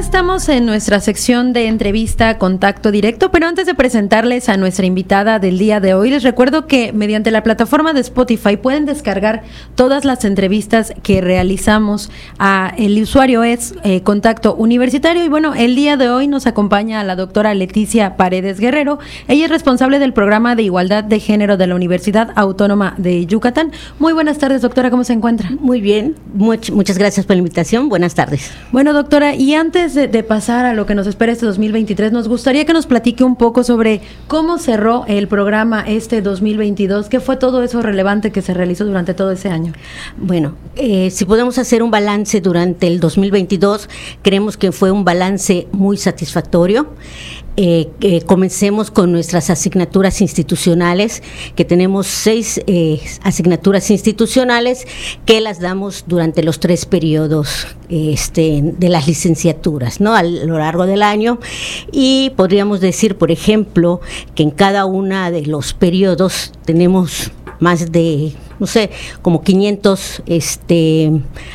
[0.00, 5.38] estamos en nuestra sección de entrevista Contacto Directo, pero antes de presentarles a nuestra invitada
[5.38, 9.42] del día de hoy, les recuerdo que mediante la plataforma de Spotify pueden descargar
[9.74, 12.10] todas las entrevistas que realizamos.
[12.38, 17.04] A, el usuario es eh, Contacto Universitario y bueno, el día de hoy nos acompaña
[17.04, 19.00] la doctora Leticia Paredes Guerrero.
[19.28, 23.70] Ella es responsable del programa de igualdad de género de la Universidad Autónoma de Yucatán.
[23.98, 25.50] Muy buenas tardes, doctora, ¿cómo se encuentra?
[25.60, 27.90] Muy bien, muchas gracias por la invitación.
[27.90, 28.50] Buenas tardes.
[28.72, 32.64] Bueno, doctora, y antes de, pasar a lo que nos espera este 2023, nos gustaría
[32.64, 37.62] que nos platique un poco sobre cómo cerró el programa este 2022, qué fue todo
[37.62, 39.72] eso relevante que se realizó durante todo ese año.
[40.16, 43.88] Bueno, eh, si podemos hacer un balance durante el 2022,
[44.22, 46.88] creemos que fue un balance muy satisfactorio.
[47.56, 51.22] Eh, comencemos con nuestras asignaturas institucionales,
[51.56, 54.86] que tenemos seis eh, asignaturas institucionales
[55.26, 60.14] que las damos durante los tres periodos este, de las licenciaturas, ¿no?
[60.14, 61.38] A lo largo del año.
[61.92, 64.00] Y podríamos decir, por ejemplo,
[64.34, 68.90] que en cada uno de los periodos tenemos más de, no sé,
[69.22, 71.12] como 500 este,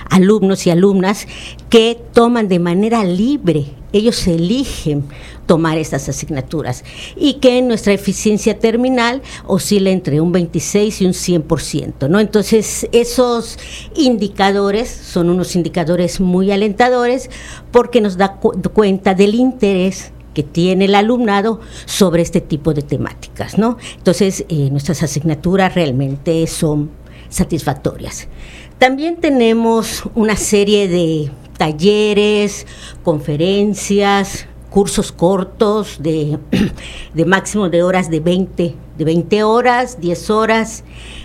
[0.10, 1.28] alumnos y alumnas
[1.70, 5.06] que toman de manera libre, ellos eligen
[5.46, 6.84] tomar estas asignaturas
[7.16, 12.20] y que nuestra eficiencia terminal oscila entre un 26 y un 100%, ¿no?
[12.20, 13.58] Entonces, esos
[13.96, 17.30] indicadores son unos indicadores muy alentadores
[17.72, 18.40] porque nos da
[18.74, 23.78] cuenta del interés que tiene el alumnado sobre este tipo de temáticas, ¿no?
[23.98, 26.92] Entonces, eh, nuestras asignaturas realmente son
[27.30, 28.28] satisfactorias.
[28.78, 32.68] También tenemos una serie de talleres,
[33.04, 36.38] conferencias, cursos cortos de,
[37.14, 40.84] de máximo de horas de 20, de 20 horas, 10 horas,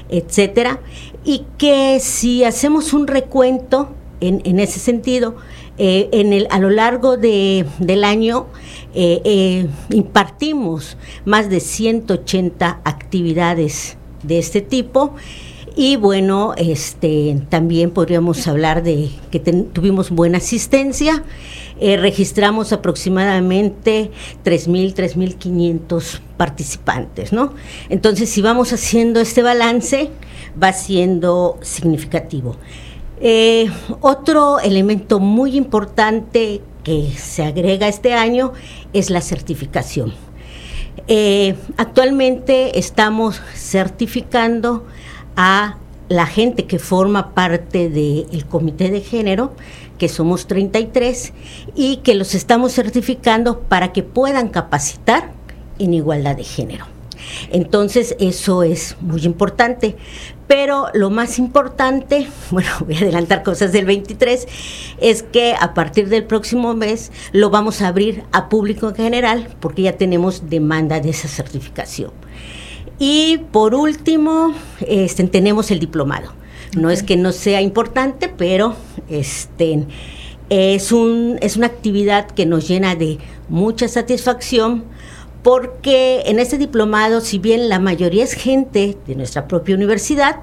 [0.08, 0.80] etcétera,
[1.24, 3.90] y que si hacemos un recuento
[4.20, 5.34] en, en ese sentido,
[5.82, 8.48] eh, en el, a lo largo de, del año
[8.94, 15.14] eh, eh, impartimos más de 180 actividades de este tipo
[15.74, 21.24] y bueno, este, también podríamos hablar de que tuvimos buena asistencia.
[21.80, 24.10] Registramos aproximadamente
[24.44, 27.54] 3.000, 3.500 participantes, ¿no?
[27.88, 30.10] Entonces, si vamos haciendo este balance,
[30.62, 32.56] va siendo significativo.
[33.20, 33.70] Eh,
[34.00, 38.52] otro elemento muy importante que se agrega este año
[38.92, 40.14] es la certificación.
[41.06, 44.86] Eh, actualmente estamos certificando
[45.36, 45.76] a
[46.08, 49.52] la gente que forma parte del comité de género,
[49.98, 51.32] que somos 33,
[51.76, 55.30] y que los estamos certificando para que puedan capacitar
[55.78, 56.86] en igualdad de género.
[57.52, 59.96] Entonces, eso es muy importante.
[60.50, 64.48] Pero lo más importante, bueno, voy a adelantar cosas del 23,
[65.00, 69.48] es que a partir del próximo mes lo vamos a abrir a público en general
[69.60, 72.10] porque ya tenemos demanda de esa certificación.
[72.98, 76.32] Y por último, este, tenemos el diplomado.
[76.76, 78.74] No es que no sea importante, pero
[79.08, 79.86] este,
[80.48, 83.18] es, un, es una actividad que nos llena de
[83.48, 84.82] mucha satisfacción
[85.42, 90.40] porque en este diplomado, si bien la mayoría es gente de nuestra propia universidad,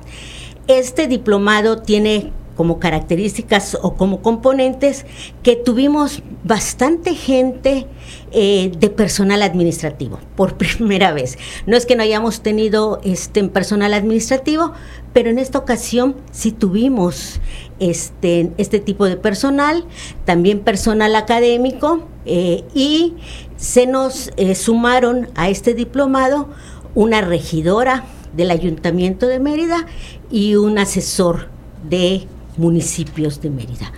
[0.67, 5.05] este diplomado tiene como características o como componentes
[5.43, 7.85] que tuvimos bastante gente
[8.31, 11.37] eh, de personal administrativo por primera vez.
[11.67, 14.73] No es que no hayamos tenido este personal administrativo,
[15.13, 17.39] pero en esta ocasión sí tuvimos
[17.79, 19.85] este, este tipo de personal,
[20.25, 23.13] también personal académico eh, y
[23.57, 26.47] se nos eh, sumaron a este diplomado
[26.95, 29.85] una regidora del Ayuntamiento de Mérida
[30.31, 31.49] y un asesor
[31.89, 33.91] de municipios de Mérida.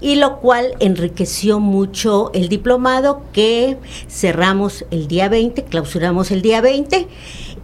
[0.00, 3.76] Y lo cual enriqueció mucho el diplomado que
[4.08, 7.08] cerramos el día 20, clausuramos el día 20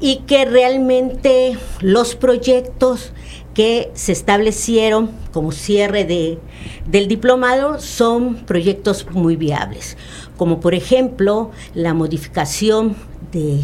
[0.01, 3.13] y que realmente los proyectos
[3.61, 6.39] que se establecieron como cierre de,
[6.87, 9.99] del diplomado son proyectos muy viables,
[10.39, 12.97] como por ejemplo la modificación
[13.33, 13.61] de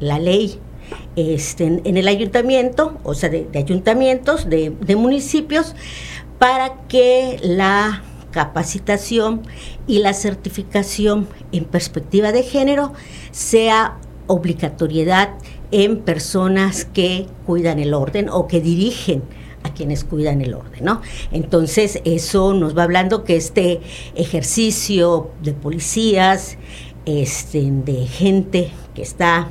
[0.00, 0.58] la ley
[1.16, 5.74] este, en el ayuntamiento, o sea, de, ayuntamientos, de, de municipios,
[6.38, 8.02] para que la
[8.32, 9.40] capacitación
[9.86, 12.92] y la certificación en perspectiva de género
[13.30, 13.96] sea
[14.26, 15.30] obligatoriedad
[15.70, 19.22] en personas que cuidan el orden o que dirigen
[19.68, 21.00] a quienes cuidan el orden, ¿no?
[21.32, 23.80] Entonces, eso nos va hablando que este
[24.14, 26.58] ejercicio de policías,
[27.06, 29.50] este, de gente que está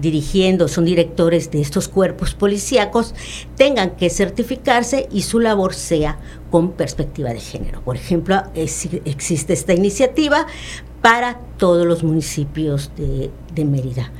[0.00, 3.14] dirigiendo, son directores de estos cuerpos policíacos,
[3.56, 6.18] tengan que certificarse y su labor sea
[6.50, 7.80] con perspectiva de género.
[7.82, 10.46] Por ejemplo, existe esta iniciativa
[11.02, 14.12] para todos los municipios de, Mérida.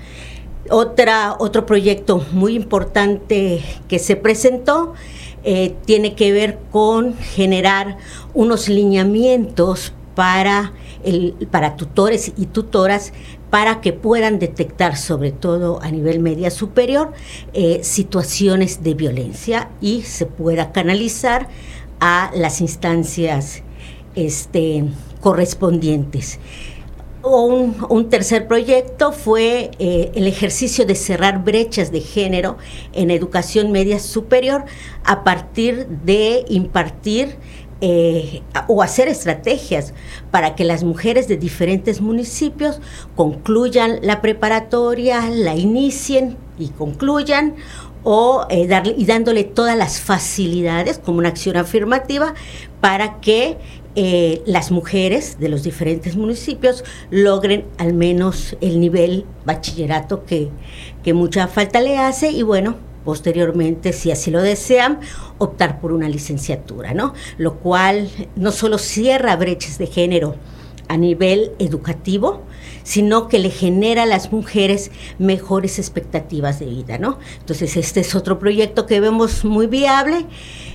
[0.71, 4.95] Otra, otro proyecto muy importante que se presentó
[5.45, 7.99] eh, tiene que ver con generar
[8.35, 10.73] unos lineamientos para,
[11.05, 13.13] el, para tutores y tutoras
[13.51, 17.13] para que puedan detectar, sobre todo a nivel media superior,
[17.53, 21.49] eh, situaciones de violencia y se pueda canalizar
[22.01, 23.63] a las instancias
[24.15, 24.85] este,
[25.21, 26.39] correspondientes.
[27.25, 32.59] Un, un, tercer proyecto fue eh, el ejercicio de cerrar brechas de género
[32.93, 34.65] en educación media superior
[35.05, 37.37] a partir de impartir
[37.81, 39.95] eh, o hacer estrategias
[40.33, 42.81] para que las mujeres de diferentes municipios
[43.15, 47.55] concluyan la preparatoria, la inicien y concluyan
[48.05, 52.35] o eh, y dándole todas las facilidades como una acción afirmativa
[52.81, 53.59] para que
[53.95, 60.49] eh, las mujeres de los diferentes municipios logren al menos el nivel bachillerato que,
[61.03, 65.01] que mucha falta le hace y bueno, posteriormente, si así lo desean,
[65.39, 67.15] optar por una licenciatura, ¿no?
[67.37, 70.37] Lo cual no solo cierra brechas de género
[70.89, 72.43] a nivel educativo,
[72.83, 77.19] sino que le genera a las mujeres mejores expectativas de vida, ¿no?
[77.41, 80.27] Entonces, este es otro proyecto que vemos muy viable.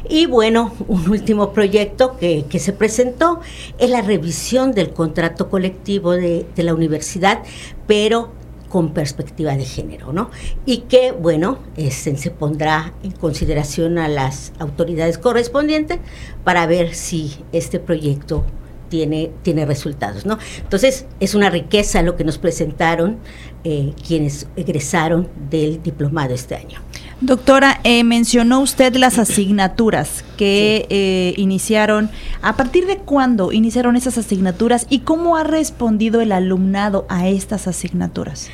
[0.09, 3.39] Y bueno, un último proyecto que, se presentó
[3.77, 7.44] es la revisión del contrato colectivo de, de la universidad,
[7.86, 8.31] pero
[8.69, 10.30] con perspectiva de género, ¿no?
[10.65, 16.00] Y que, bueno, este, se pondrá en consideración a las autoridades correspondientes
[16.44, 18.44] para ver si este proyecto
[18.89, 20.37] tiene, tiene resultados, ¿no?
[20.59, 23.17] Entonces, es una riqueza lo que nos presentaron
[23.63, 26.79] eh, quienes egresaron del diplomado este año.
[27.19, 32.11] Doctora, eh, mencionó usted las asignaturas que eh, iniciaron.
[32.43, 37.67] ¿A partir de cuándo iniciaron esas asignaturas y cómo ha respondido el alumnado a estas
[37.67, 38.49] asignaturas?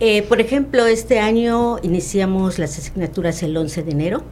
[0.00, 4.24] Eh, por ejemplo, este año iniciamos las asignaturas el 11 de enero.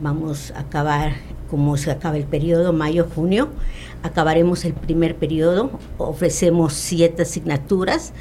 [0.00, 1.12] Vamos a acabar,
[1.48, 3.50] como se acaba el periodo, mayo-junio.
[4.02, 5.70] Acabaremos el primer periodo.
[5.98, 8.12] Ofrecemos siete asignaturas.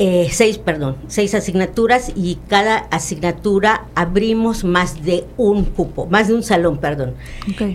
[0.00, 6.34] Eh, seis, perdón, seis asignaturas y cada asignatura abrimos más de un cupo, más de
[6.34, 7.14] un salón, perdón.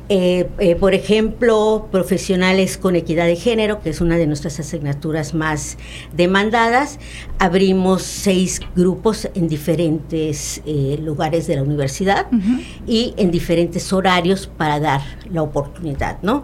[0.10, 5.34] Eh, eh, por ejemplo, profesionales con equidad de género, que es una de nuestras asignaturas
[5.34, 5.78] más
[6.14, 7.00] demandadas,
[7.38, 10.62] abrimos seis grupos en diferentes
[11.02, 12.28] lugares de la universidad
[12.86, 15.02] y en diferentes horarios para dar
[15.32, 16.44] la oportunidad, ¿no?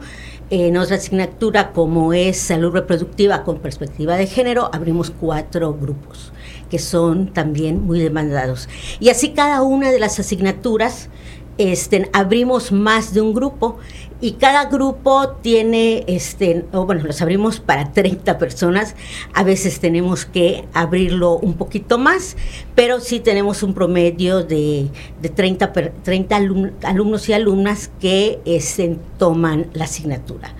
[0.52, 6.32] En otra asignatura, como es salud reproductiva con perspectiva de género, abrimos cuatro grupos
[6.70, 8.70] que son también muy demandados.
[9.00, 11.10] Y así cada una de las asignaturas
[11.58, 13.78] este, abrimos más de un grupo
[14.22, 18.96] y cada grupo tiene, este, o bueno, los abrimos para 30 personas,
[19.34, 22.38] a veces tenemos que abrirlo un poquito más,
[22.76, 24.88] pero sí tenemos un promedio de,
[25.22, 25.74] de 30,
[26.04, 26.36] 30
[26.84, 30.54] alumnos y alumnas que este, toman la asignatura.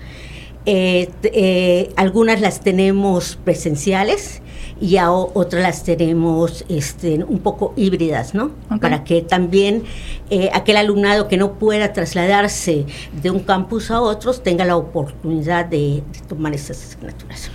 [0.68, 4.42] Eh, eh, algunas las tenemos presenciales
[4.80, 8.50] y a otras las tenemos este, un poco híbridas, ¿no?
[8.80, 9.84] Para que también
[10.28, 12.84] eh, aquel alumnado que no pueda trasladarse
[13.22, 17.50] de un campus a otros tenga la oportunidad de, tomar esas asignaturas.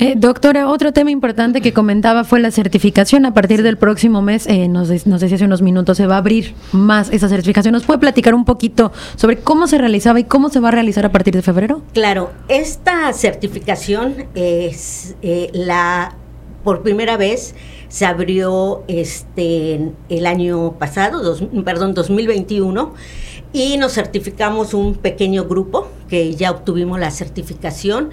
[0.00, 3.26] Eh, doctora, otro tema importante que comentaba fue la certificación.
[3.26, 6.18] A partir del próximo mes, eh, nos, nos, decía hace unos minutos, se va a
[6.18, 7.72] abrir más esa certificación.
[7.72, 11.04] ¿Nos puede platicar un poquito sobre cómo se realizaba y cómo se va a realizar
[11.04, 11.82] a partir de febrero?
[11.94, 15.16] Claro, esta certificación es
[15.52, 16.14] la
[16.62, 17.54] por primera vez
[17.88, 22.94] se abrió este el año pasado, perdón, 2021
[23.52, 28.10] y nos certificamos un pequeño grupo que ya obtuvimos la certificación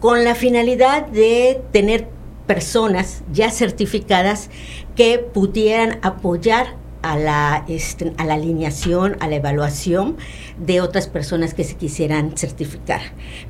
[0.00, 2.08] con la finalidad de tener
[2.46, 4.50] personas ya certificadas
[4.96, 10.16] que pudieran apoyar a la, este, a la alineación, a la evaluación
[10.58, 13.00] de otras personas que se quisieran certificar.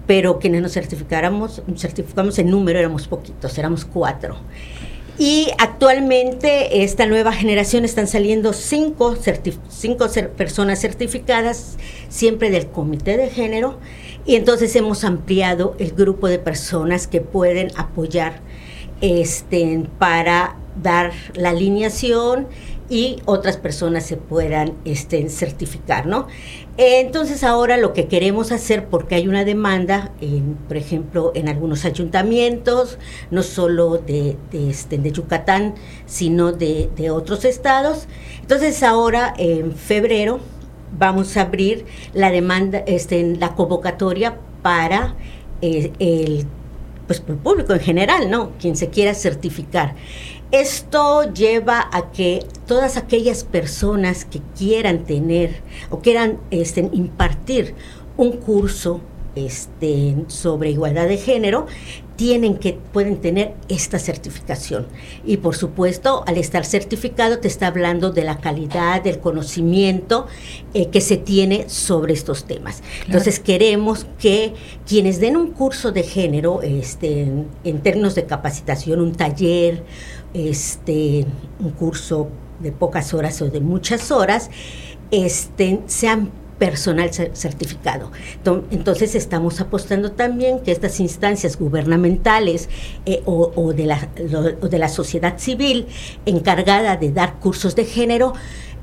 [0.07, 4.37] Pero quienes nos certificáramos, certificamos en número, éramos poquitos, éramos cuatro.
[5.19, 9.17] Y actualmente esta nueva generación están saliendo cinco,
[9.69, 11.77] cinco personas certificadas,
[12.09, 13.79] siempre del comité de género,
[14.31, 18.39] y entonces hemos ampliado el grupo de personas que pueden apoyar
[19.01, 22.47] este, para dar la alineación
[22.89, 26.29] y otras personas se puedan este, certificar, ¿no?
[26.77, 31.85] Entonces ahora lo que queremos hacer, porque hay una demanda, en, por ejemplo, en algunos
[31.85, 32.99] ayuntamientos,
[33.33, 35.75] no solo de, este, de Yucatán,
[36.07, 38.07] sino de, otros estados,
[38.43, 40.39] entonces ahora en febrero
[40.99, 45.15] vamos a abrir la demanda, este, la convocatoria para
[45.63, 46.47] eh, el,
[47.07, 48.53] pues, el público en general, ¿no?
[48.61, 49.95] Quien se quiera certificar.
[50.53, 57.75] Esto lleva a que todas aquellas personas que quieran tener o quieran este, impartir
[58.17, 59.01] un curso
[59.35, 61.67] este, sobre igualdad de género,
[62.17, 64.87] tienen que, pueden tener esta certificación.
[65.25, 70.27] Y por supuesto, al estar certificado, te está hablando de la calidad, del conocimiento
[70.75, 72.83] eh, que se tiene sobre estos temas.
[73.07, 74.53] Entonces, queremos que
[74.87, 79.83] quienes den un curso de género, este, en, en términos de capacitación, un taller,
[80.35, 81.25] este,
[81.59, 82.29] un curso
[82.61, 84.51] de pocas horas o de muchas horas,
[85.11, 88.13] este, sean personal certificado.
[88.71, 92.69] Entonces estamos apostando también que estas instancias gubernamentales
[93.07, 95.87] eh, o, de la, de la sociedad civil
[96.27, 98.35] encargada de dar cursos de género,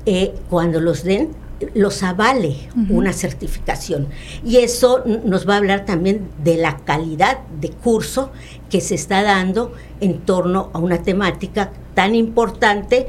[0.06, 1.30] eh, cuando los den,
[1.74, 2.56] los avale
[2.88, 4.08] una certificación.
[4.44, 8.30] Y eso nos va a hablar también de la calidad de curso
[8.70, 13.08] que se está dando en torno a una temática tan importante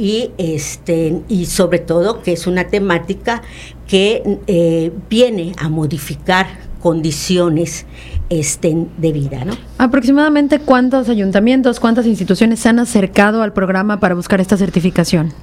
[0.00, 3.42] y este y sobre todo que es una temática
[3.86, 6.46] que eh, viene a modificar
[6.80, 7.84] condiciones
[8.30, 9.52] este, de vida, ¿no?
[9.76, 15.34] Aproximadamente cuántos ayuntamientos, cuántas instituciones se han acercado al programa para buscar esta certificación.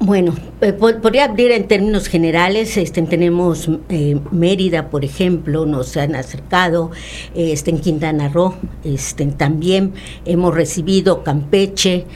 [0.00, 6.14] Bueno, eh, podría abrir en términos generales, este, tenemos eh, Mérida, por ejemplo, nos han
[6.14, 6.92] acercado,
[7.34, 12.06] este, en Quintana Roo, este, también hemos recibido Campeche,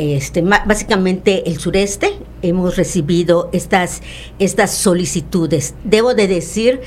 [0.00, 4.00] este, básicamente el sureste, hemos recibido estas,
[4.38, 5.74] estas solicitudes.
[5.84, 6.80] Debo de decir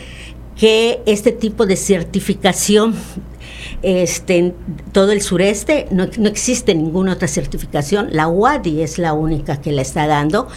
[0.57, 2.95] que este tipo de certificación
[3.81, 4.55] este, en
[4.91, 8.09] todo el sureste no, existe ninguna otra certificación.
[8.11, 10.47] La UADI es la única que la está dando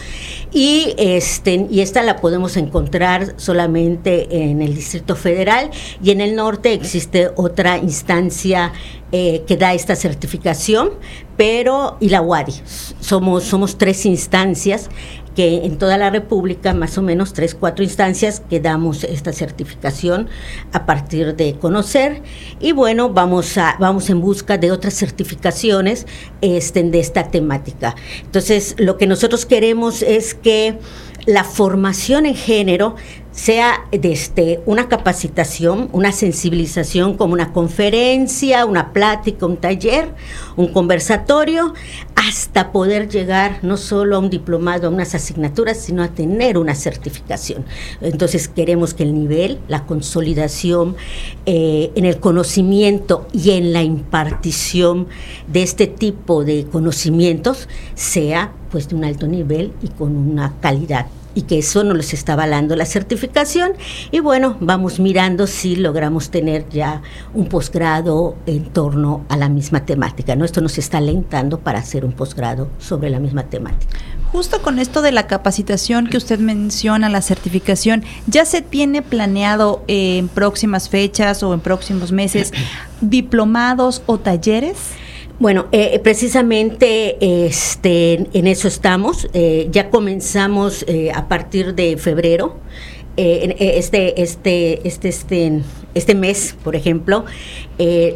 [0.51, 5.69] y, este, y esta la podemos encontrar solamente en el Distrito Federal
[6.03, 8.73] y en el norte existe otra instancia
[9.11, 10.89] eh, que da esta certificación,
[11.37, 12.53] pero y la UADI.
[12.99, 14.89] Somos, somos tres instancias
[15.37, 20.29] que en toda la República, más o menos tres, cuatro instancias que damos esta certificación
[20.73, 22.23] a partir de conocer.
[22.59, 26.07] Y bueno, vamos, a, vamos en busca de otras certificaciones
[26.41, 27.95] este, de esta temática.
[28.23, 30.79] Entonces, lo que nosotros queremos es que
[31.27, 32.95] la formación en género
[33.37, 40.09] sea desde este, una capacitación, una sensibilización como una conferencia, una plática, un taller,
[40.55, 41.75] un conversatorio,
[42.15, 46.73] hasta poder llegar no solo a un diplomado, a unas asignaturas, sino a tener una
[46.73, 47.63] certificación.
[48.01, 50.95] Entonces queremos que el nivel, la consolidación
[51.45, 55.07] eh, en el conocimiento y en la impartición
[55.47, 61.05] de este tipo de conocimientos sea pues de un alto nivel y con una calidad
[61.37, 63.73] y que eso nos les está avalando la certificación.
[64.09, 67.03] Y bueno, vamos mirando si logramos tener ya
[67.35, 70.35] un posgrado en torno a la misma temática.
[70.35, 70.45] ¿no?
[70.45, 73.99] Esto nos está alentando para hacer un posgrado sobre la misma temática.
[74.31, 79.83] Justo con esto de la capacitación que usted menciona, la certificación, ¿ya se tiene planeado
[79.87, 82.51] en próximas fechas o en próximos meses
[83.01, 84.77] diplomados o talleres?
[85.39, 89.29] Bueno, eh, precisamente este, en eso estamos.
[89.33, 92.57] Eh, ya comenzamos eh, a partir de febrero.
[93.17, 95.61] este, este, este, este,
[95.93, 97.25] este mes, por ejemplo,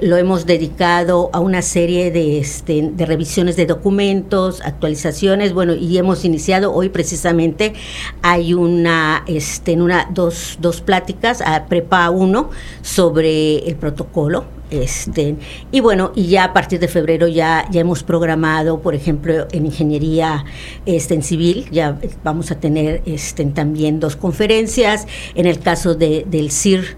[0.01, 5.98] lo hemos dedicado a una serie de, este, de revisiones de documentos, actualizaciones, bueno, y
[5.98, 7.74] hemos iniciado hoy precisamente,
[8.22, 12.51] hay una, este, una dos, dos pláticas, a Prepa 1,
[12.84, 15.36] sobre el protocolo este,
[15.72, 19.66] y bueno, y ya a partir de febrero ya, ya hemos programado, por ejemplo, en
[19.66, 20.46] ingeniería
[20.86, 25.08] este, en civil, ya vamos a tener este, también dos conferencias.
[25.36, 26.96] En el caso de, del CIR,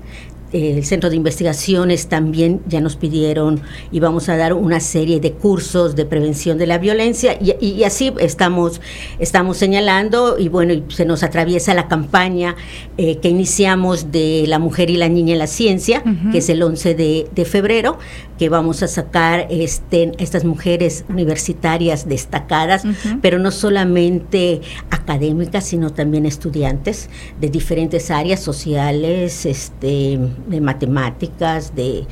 [0.53, 5.33] el Centro de Investigaciones también ya nos pidieron y vamos a dar una serie de
[5.33, 8.79] cursos de prevención de la violencia y, así estamos,
[9.19, 12.55] estamos señalando y bueno, se nos atraviesa la campaña
[12.97, 16.61] eh, que iniciamos de la mujer y la niña en la ciencia, que es el
[16.61, 17.97] 11 de, de, febrero,
[18.37, 22.83] que vamos a sacar este, estas mujeres universitarias destacadas,
[23.21, 32.05] pero no solamente académicas, sino también estudiantes de diferentes áreas sociales, este, de matemáticas, de,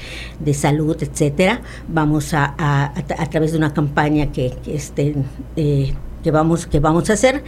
[0.53, 1.61] salud, etcétera.
[1.87, 5.15] Vamos a, a, través de una campaña que, que este,
[5.55, 5.93] eh,
[6.23, 7.43] que vamos que vamos a hacer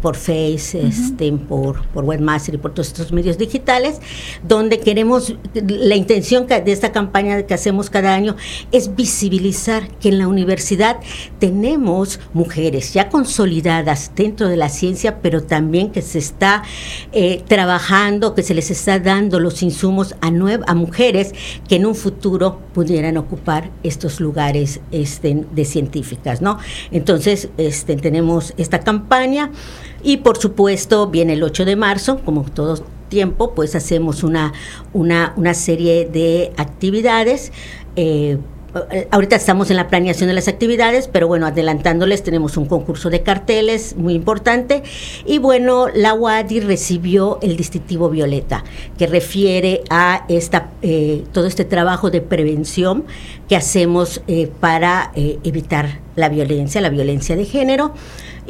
[0.00, 4.00] por Face, este, por por Webmaster y por todos estos medios digitales,
[4.46, 8.36] donde queremos la intención de esta campaña que hacemos cada año
[8.72, 10.98] es visibilizar que en la universidad
[11.38, 16.62] tenemos mujeres ya consolidadas dentro de la ciencia, pero también que se está
[17.12, 20.28] eh, trabajando, que se les está dando los insumos a,
[20.66, 21.34] a mujeres
[21.68, 26.58] que en un futuro pudieran ocupar estos lugares este, de científicas, ¿no?
[26.90, 29.50] Entonces, este, tenemos esta campaña
[30.02, 34.54] y por supuesto viene el 8 de marzo, como todo tiempo, pues hacemos una,
[34.92, 37.52] una, una serie de actividades.
[37.96, 38.38] Eh,
[39.10, 43.22] ahorita estamos en la planeación de las actividades, pero bueno, adelantándoles, tenemos un concurso de
[43.22, 44.82] carteles muy importante.
[45.26, 48.64] Y bueno, la UADI recibió el distintivo Violeta,
[48.98, 53.04] que refiere a esta, eh, todo este trabajo de prevención
[53.48, 57.92] que hacemos eh, para evitar la violencia, la violencia de género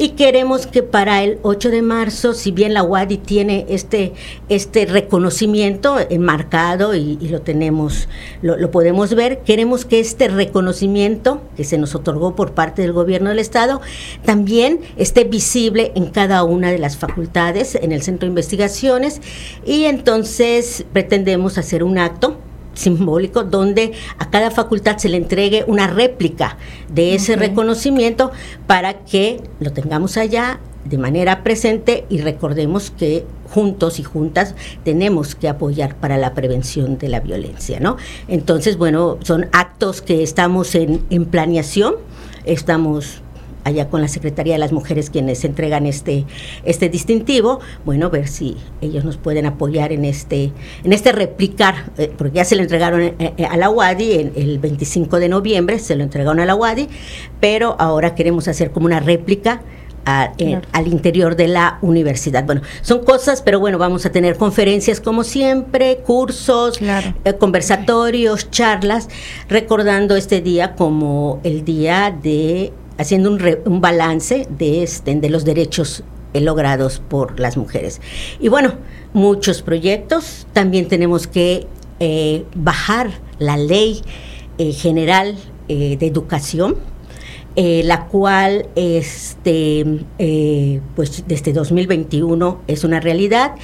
[0.01, 4.15] y queremos que para el 8 de marzo, si bien la UADI tiene este,
[4.49, 8.09] este reconocimiento enmarcado y, lo tenemos,
[8.41, 13.29] lo, podemos ver, queremos que este reconocimiento que se nos otorgó por parte del gobierno
[13.29, 13.83] del Estado
[14.25, 19.21] también esté visible en cada una de las facultades, en el centro de investigaciones.
[19.67, 22.39] Y entonces pretendemos hacer un acto
[22.75, 26.57] simbólico donde a cada facultad se le entregue una réplica
[26.93, 28.31] de ese reconocimiento
[28.67, 35.35] para que lo tengamos allá de manera presente y recordemos que juntos y juntas tenemos
[35.35, 37.97] que apoyar para la prevención de la violencia, ¿no?
[38.29, 41.97] Entonces, bueno, son actos que estamos en, en planeación,
[42.45, 43.23] estamos
[43.65, 46.25] allá con la Secretaría de las Mujeres quienes entregan este,
[46.65, 50.53] este distintivo, bueno, ver si ellos nos pueden apoyar en este,
[50.85, 54.33] en este replicar, eh, porque ya se lo entregaron eh, eh, a la UADI el,
[54.37, 56.89] el 25 de noviembre, se lo entregaron a la UADI,
[57.41, 59.63] pero ahora queremos hacer como una réplica
[60.05, 62.45] al interior de la universidad.
[62.45, 66.81] Bueno, son cosas, pero bueno, vamos a tener conferencias como siempre, cursos,
[67.39, 69.09] conversatorios, charlas,
[69.49, 76.05] recordando este día como el día de haciendo un, balance de, este, de los derechos
[76.35, 78.01] logrados por las mujeres.
[78.39, 78.75] Y bueno,
[79.15, 80.47] muchos proyectos.
[80.53, 81.67] También tenemos que
[81.99, 84.03] eh, bajar la ley
[84.59, 85.37] eh, general
[85.69, 86.77] eh, de educación,
[87.57, 89.85] la cual este,
[90.95, 93.55] pues desde 2021 es una realidad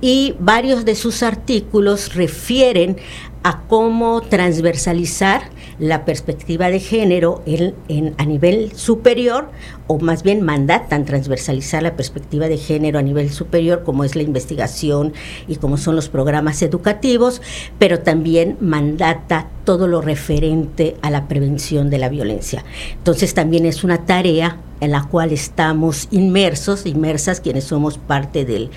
[0.00, 2.96] y varios de sus artículos refieren
[3.42, 5.42] a cómo transversalizar
[5.78, 9.50] la perspectiva de género en, a nivel superior,
[9.86, 14.22] o más bien mandatan transversalizar la perspectiva de género a nivel superior, como es la
[14.22, 15.14] investigación
[15.48, 17.40] y como son los programas educativos,
[17.78, 22.64] pero también mandata todo lo referente a la prevención de la violencia.
[22.98, 28.70] Entonces también es una tarea en la cual estamos inmersos, inmersas quienes somos parte del,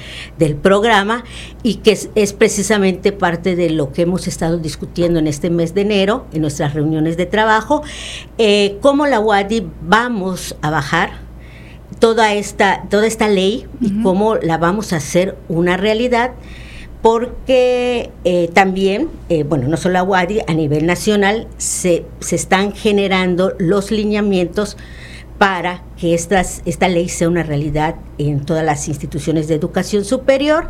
[0.61, 1.23] programa
[1.63, 5.81] y que es, precisamente parte de lo que hemos estado discutiendo en este mes de
[5.81, 7.81] enero, en nuestras reuniones de trabajo,
[8.37, 11.23] eh, cómo la UADI vamos a bajar
[11.99, 16.31] toda esta, toda esta ley y cómo la vamos a hacer una realidad
[17.01, 22.73] porque eh, también, eh, bueno, no solo la UADI, a nivel nacional se, se están
[22.73, 24.77] generando los lineamientos
[25.37, 30.69] para que esta ley sea una realidad en todas las instituciones de educación superior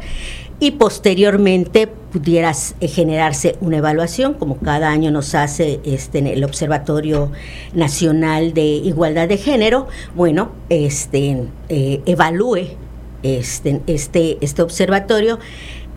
[0.59, 7.31] y posteriormente pudiera eh, generarse una evaluación, como cada año nos hace este, el Observatorio
[7.73, 12.77] Nacional de Igualdad de Género, bueno, este, eh, evalúe
[13.23, 15.39] este, este, este observatorio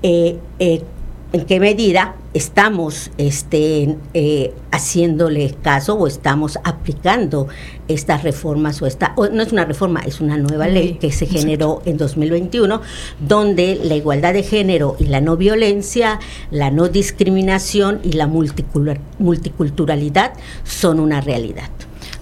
[0.02, 0.38] eh,
[1.32, 7.48] en qué medida estamos este, eh, haciéndole caso o estamos aplicando
[7.88, 11.82] estas reformas o esta, no es una reforma, es una nueva ley que se generó
[11.84, 12.80] en 2021,
[13.20, 16.18] donde la igualdad de género y la no violencia,
[16.50, 20.32] la no discriminación y la multiculturalidad
[20.64, 21.70] son una realidad.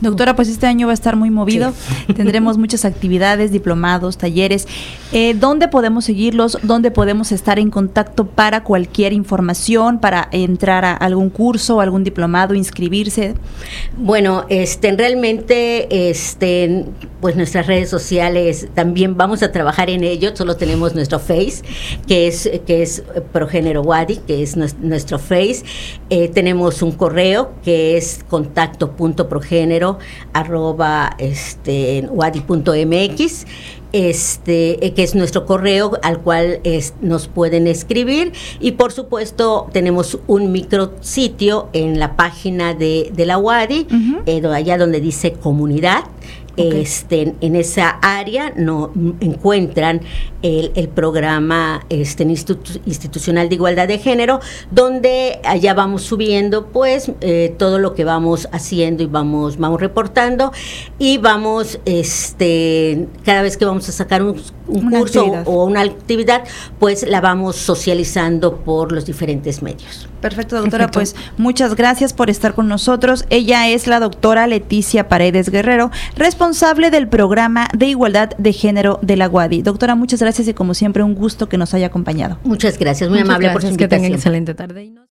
[0.04, 1.72] Doctora, pues este año va a estar muy movido.
[2.16, 4.68] Tendremos muchas actividades, diplomados, talleres.
[5.12, 6.58] Eh, ¿Dónde podemos seguirlos?
[6.62, 12.54] ¿Dónde podemos estar en contacto para cualquier información, para entrar a algún curso, algún diplomado,
[12.54, 13.34] inscribirse?
[13.96, 16.84] Bueno, este, realmente, este,
[17.20, 20.36] pues nuestras redes sociales también vamos a trabajar en ello.
[20.36, 21.62] Solo tenemos nuestro Face,
[22.06, 25.64] que es, que es Progénero Wadi, que es nuestro Face.
[26.10, 29.93] Eh, tenemos un correo que es contacto.progénero
[30.32, 33.46] arroba este, wadi.mx
[33.94, 36.60] este, eh, que es nuestro correo al cual
[37.00, 38.32] nos pueden escribir.
[38.58, 43.86] Y por supuesto tenemos un micrositio en la página de, la UADI,
[44.26, 46.04] eh, allá donde dice comunidad
[46.56, 50.00] este, en esa área no encuentran
[50.42, 54.40] el, el programa este, institucional de igualdad de género,
[54.70, 60.52] donde allá vamos subiendo pues eh, todo lo que vamos haciendo y vamos, vamos reportando
[60.98, 66.44] y vamos, este, cada vez que vamos a sacar un, curso o una actividad,
[66.78, 70.08] pues la vamos socializando por los diferentes medios.
[70.20, 70.90] Perfecto, doctora.
[70.90, 73.26] Pues muchas gracias por estar con nosotros.
[73.28, 79.16] Ella es la doctora Leticia Paredes Guerrero, responsable del programa de igualdad de género de
[79.16, 79.62] la UADI.
[79.62, 82.38] Doctora, muchas gracias y como siempre un gusto que nos haya acompañado.
[82.44, 83.90] Muchas gracias, muy amable por su invitación.
[83.90, 85.03] Que tengan excelente tarde.